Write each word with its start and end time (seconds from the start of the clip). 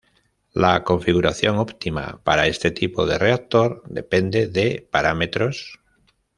La 0.55 0.83
configuración 0.83 1.59
óptima 1.59 2.21
para 2.23 2.47
este 2.47 2.71
tipo 2.71 3.05
de 3.05 3.19
reactor 3.19 3.83
depende 3.85 4.47
de 4.47 4.87
parámetros. 4.91 5.79